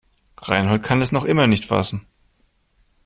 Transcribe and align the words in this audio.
Reinhold 0.39 0.81
kann 0.81 0.99
es 1.03 1.11
noch 1.11 1.25
immer 1.25 1.45
nicht 1.45 1.65
fassen. 1.65 2.07